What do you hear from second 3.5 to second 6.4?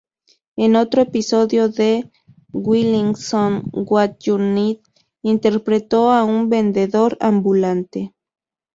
"What You Need", interpretó a